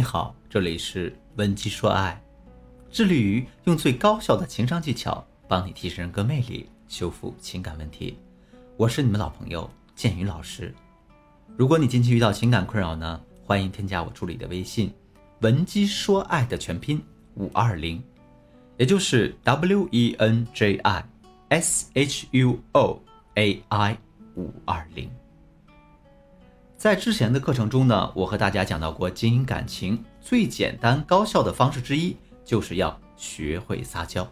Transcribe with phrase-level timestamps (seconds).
[0.00, 2.18] 你好，这里是文姬说爱，
[2.90, 8.16] 致力于用最高效的情商技巧帮你提升人格魅力，修复情感问题。
[8.78, 10.74] 我是你们老朋友建宇老师。
[11.54, 14.90] 如果你近期遇到情感困扰呢，欢迎添加我助理的微信
[15.42, 16.98] “文姬说爱”的全拼
[17.34, 18.02] 五二零，
[18.78, 21.04] 也就是 W E N J I
[21.50, 23.02] S H U O
[23.34, 23.98] A I
[24.36, 25.10] 五二零。
[26.80, 34.26] 在之前的课程中呢，我和大家讲到过，经营感情最简单高效的方式之一，就是要学会撒娇。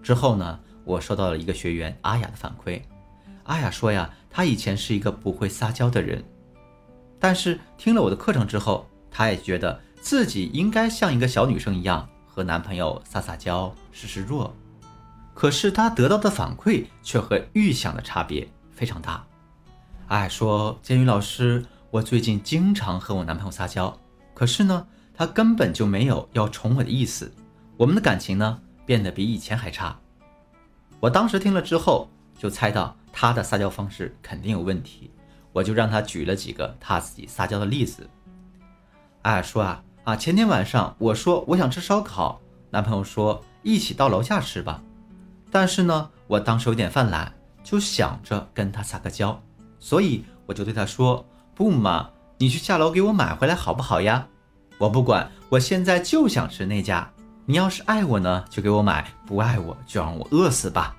[0.00, 2.80] 之后呢，我收到了一个学员阿雅的反馈，
[3.42, 6.22] 阿雅说呀，她以前是一个不会撒娇的人，
[7.18, 14.54] 但是听了我的课程之后，她也觉得自己应该像一个小女生一样，和男朋友撒撒娇，示示弱。
[15.34, 19.26] 可是她得到的反馈却和预想的差别非常大。
[20.08, 23.94] 哎，说建宇老师，我最近经常和我男朋友撒娇，
[24.32, 27.30] 可是呢，他根本就没有要宠我的意思，
[27.76, 29.94] 我们的感情呢变得比以前还差。
[30.98, 35.10] 我当时听了之后，就猜到他的撒娇方式肯定有问题，
[35.52, 38.08] 我就让他举了几个他自己撒娇的例子。
[39.20, 44.82] 哎，说啊啊，前天晚上我说我想吃烧烤，男朋友说一起到楼下吃吧，
[45.50, 47.30] 但是呢，我当时有点犯懒，
[47.62, 49.38] 就想着跟他撒个娇。
[49.78, 54.26] 所以我就对他说：“不嘛，你去下楼给我买回来好不好呀？
[54.78, 57.08] 我不管，我现在就想吃那家。
[57.46, 60.96] 你要是爱我呢，就给我买；不爱我，就让我饿死吧。”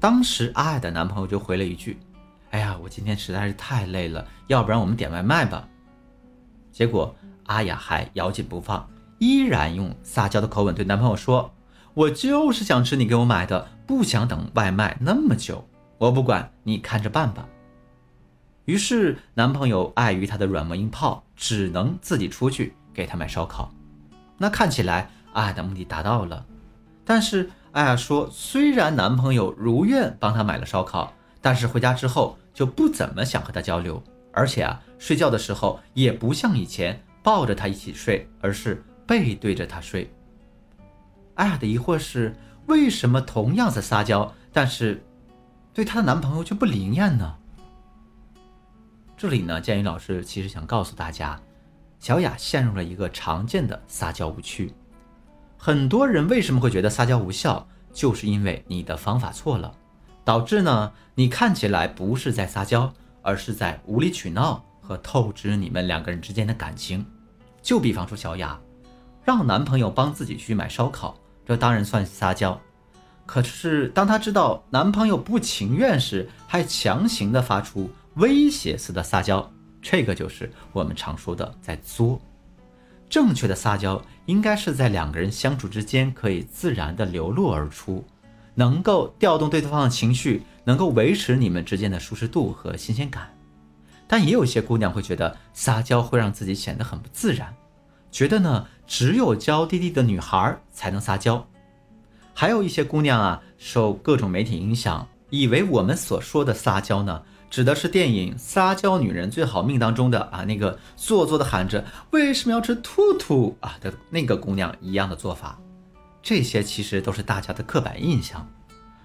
[0.00, 1.98] 当时阿雅的男朋友就回了一句
[2.50, 5.68] ：“哎呀，我今天实在是太累了，要不然我们点外卖吧。”
[6.72, 7.14] 结果
[7.46, 8.88] 阿雅还咬紧不放，
[9.18, 11.52] 依然用撒娇的口吻对男朋友说
[11.94, 15.64] ：“我就是想吃你给我买的，不想等外卖那么久。”
[16.00, 17.46] 我不管你看着办吧。
[18.64, 23.70] 于是男朋友碍于他的软磨硬泡，只能自己出去给他买烧烤。
[24.38, 26.46] 那看起来艾雅的目的达到了，
[27.04, 31.12] 但是艾雅说，虽然男朋友如愿帮她买了烧烤，
[31.42, 34.02] 但是回家之后就不怎么想和她交流，
[34.32, 40.10] 而且啊，睡觉的时候也不像以前抱着她一起睡，而是背对着她睡。
[41.34, 42.34] 艾雅的疑惑是，
[42.68, 45.04] 为什么同样在撒娇，但是？
[45.72, 47.36] 对她的男朋友却不灵验呢。
[49.16, 51.38] 这里呢，建宇老师其实想告诉大家，
[51.98, 54.72] 小雅陷入了一个常见的撒娇误区。
[55.58, 59.74] 很多人为什么会觉得撒娇无效，就是因为你的方法错了，
[60.24, 67.04] 导致呢你看起来不是在撒娇，而是在无理取闹和透支你们两个人之间的感情。
[67.60, 68.58] 就比方说小雅，
[69.22, 71.14] 让男朋友帮自己去买烧烤，
[71.44, 72.58] 这当然算撒娇。
[73.32, 79.48] 可是，当她知道男朋友不情愿时，还强行的发出威胁似的撒娇，
[79.80, 82.20] 这个就是我们常说的在作。
[83.08, 88.04] 正确的撒娇应该是在两个人相处之间可以自然的流露而出，
[88.56, 93.32] 能够调动对方的情绪，能够维持你们之间的舒适度和新鲜感。
[94.08, 97.54] 但也有些姑娘会觉得撒娇会让自己显得很不自然，
[98.10, 101.46] 觉得呢只有娇滴滴的女孩才能撒娇。
[102.34, 115.58] 还有一些姑娘啊，受各种媒体影响，以为我们所说的撒娇呢，指的是电影《撒娇女人最好命》当中的啊那个做作的喊着为什么要吃兔兔啊的那个姑娘一样的做法。
[116.22, 118.46] 这些其实都是大家的刻板印象，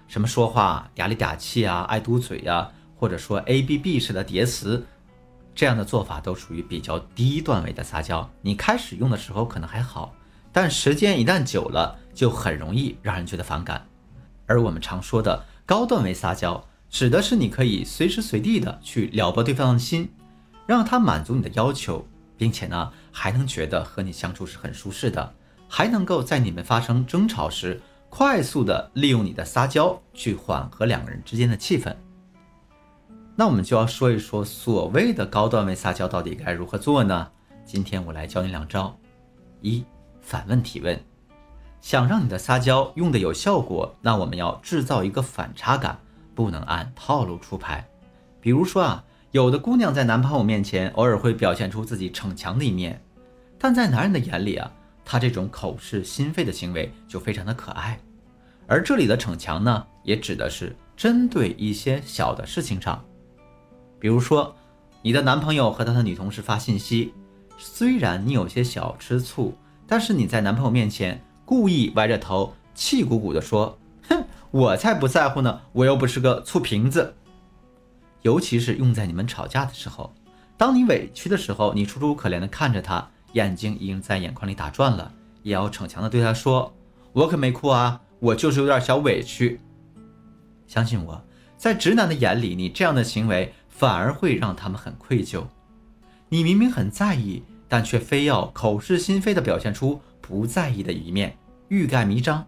[0.06, 4.84] 什么说话嗲里嗲气啊，爱嘟嘴呀，或者说 A B B 式的叠词，
[5.54, 8.28] 这样的做法都属于比较低段位的撒娇。
[8.40, 10.14] 你开始用的时候可能还好。
[10.56, 13.86] 但时间一旦久了，就很容易让人觉得反感。
[14.46, 20.08] 而我们常说的高段位撒娇，指的是你可以随时随地的去撩拨对方的心，
[20.66, 22.08] 让他满足你的要求，
[22.38, 25.34] 并且呢，还能觉得和你相处是很舒适的，
[25.68, 27.78] 还能够在你们发生争吵时，
[28.08, 31.94] 快速的利用你的撒娇去缓和两个人之间的气氛。
[33.34, 37.28] 那我们就要说一说所谓的高段位撒娇到底该如何做呢？
[37.66, 38.98] 今天我来教你两招，
[39.60, 39.84] 一。
[40.26, 41.00] 反问提问，
[41.80, 45.96] 想让你的撒娇用的有效果，那我们要制造一个反差感，
[46.34, 47.86] 不能按套路出牌。
[48.40, 53.00] 比如说啊，有的姑娘在男朋友面前偶尔会表现出自己逞强的一面，
[53.56, 54.68] 但在男人的眼里啊，
[55.04, 57.96] 她这种口是心非的行为就非常的可爱。
[58.66, 63.00] 而这里的逞强呢，也指的是针对一些小的事情上，
[64.00, 64.52] 比如说
[65.02, 67.14] 你的男朋友和他的女同事发信息，
[67.56, 69.56] 虽然你有些小吃醋。
[69.86, 73.78] 但是你在男朋友面前故意歪着头，气鼓鼓地说
[74.08, 77.14] ：“哼，我才不在乎呢，我又不是个醋瓶子。”
[78.22, 80.12] 尤其是用在你们吵架的时候，
[80.56, 85.12] 当你委屈的时候，你楚楚可怜地看着他，眼睛已经在眼眶里打转了，
[85.42, 86.74] 也要逞强的对他说
[87.12, 89.60] ：“我可没哭啊，我就是有点小委屈。”
[90.66, 91.22] 相信我，
[91.56, 95.44] 在直男的眼里，你这样的行为反而会让他们很愧疚。
[96.28, 101.36] 你明明很在意，但却非要口是心非的表现出不在意的一面，
[101.68, 102.46] 欲盖弥彰。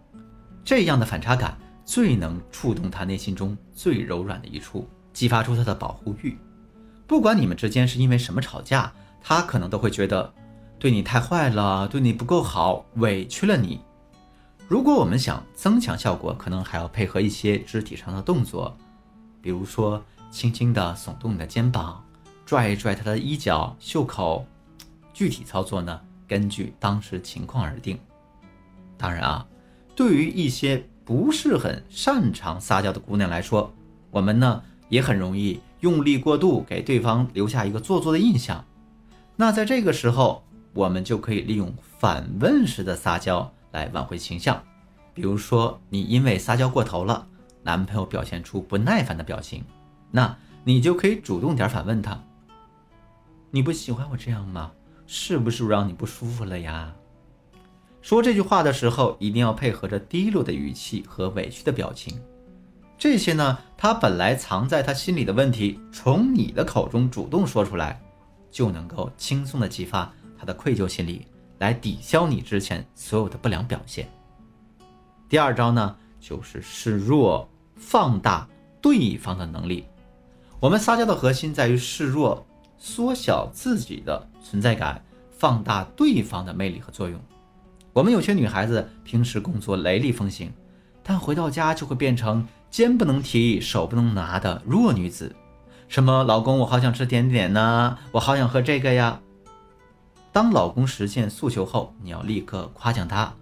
[0.63, 6.37] 这样的反差感最能触动他内心中最柔软的一处，激发出他的保护欲。
[7.07, 10.31] 不管你们之间是因为什么吵架，他可能都会觉得
[10.77, 13.81] 对你太坏了，对你不够好，委屈了你。
[14.67, 18.77] 如果我们想增强效果，可能还要配合一些肢体上的动作，
[19.41, 22.03] 比如说轻轻地耸动你的肩膀，
[22.45, 24.45] 拽一拽他的衣角、袖口。
[25.19, 27.99] 具体操作呢，根据当时情况而定。
[28.97, 29.45] 当然啊，
[29.93, 33.69] 对于一些不是很擅长撒娇的姑娘来说，
[34.11, 38.63] 我们呢也很容易用力过度，给对方留下一个做作的印象。
[39.35, 43.51] 那在这个时候，我们就可以利用反问式的撒娇。
[43.71, 44.63] 来挽回形象，
[45.13, 47.27] 比如说你因为撒娇过头了，
[47.61, 49.65] 男朋友表现出不耐烦的表情，
[50.11, 52.23] 那你就可以主动点反问他
[53.51, 54.71] ：“你不喜欢我这样吗？
[55.11, 56.93] 是不是让你不舒服了呀？”
[57.99, 62.21] 说这句话的时候，一定要配合着低落的语气和委屈的表情。
[62.95, 67.99] 这些呢，他本来藏在他心里的问题，从你的口中主动说出来，
[68.51, 71.25] 就能够轻松的激发他的愧疚心理。
[71.57, 74.07] 来抵消你之前所有的不良表现。
[75.27, 78.47] 第二招呢，就是示弱，放大
[78.79, 79.85] 对方的能力。
[80.61, 82.45] 我们撒娇的核心在于示弱，
[82.79, 87.19] 缩小自己的存在感，放大对方的魅力和作用。
[87.93, 90.51] 我们有些女孩子平时工作雷厉风行，
[91.03, 95.35] 但回到家就会变成肩不能提、手不能拿的弱女子。
[95.87, 99.19] 什么老公，我好想吃甜点呢，我好想喝这个呀。
[100.31, 103.33] 当老公实现诉求后，你要立刻夸奖他。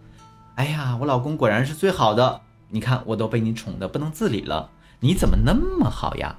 [0.55, 4.69] 哎呀，我老公果然是最好的，你看我都被你宠得不能自理了，
[5.01, 6.35] 你怎么那么好呀？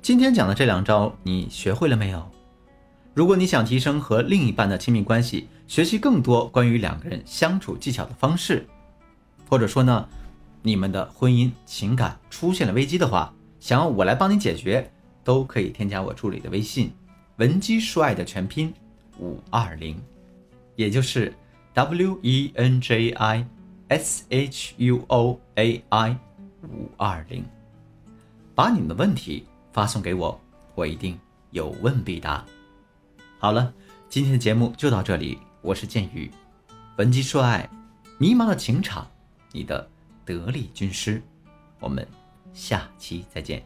[0.00, 2.26] 今天讲的这两招你学会了没有？
[3.14, 8.66] 如果你想提升和另一半的亲密关系，学习更多关于两个人相处技巧的方式，
[9.48, 10.08] 或者说呢，
[10.62, 14.90] 你们的婚姻情感出现了危机的话，想要我来帮你解决，
[15.24, 16.92] 都可以添加我助理的微信，
[17.36, 18.72] 文姬说爱的全拼。
[19.20, 20.00] 五二零，
[20.76, 21.34] 也就是
[21.74, 23.44] W E N J I
[23.88, 26.16] S H U O A I
[26.62, 27.44] 五二零，
[28.54, 30.40] 把你们的问题发送给我，
[30.76, 31.18] 我一定
[31.50, 32.44] 有问必答。
[33.40, 33.72] 好了，
[34.08, 36.28] 今天的节目就到这里，我是剑宇，
[36.96, 37.70] 本期说爱，
[38.18, 39.08] 迷茫的情场，
[39.52, 39.88] 你的
[40.24, 41.22] 得力军师，
[41.78, 42.04] 我们
[42.52, 43.64] 下期再见。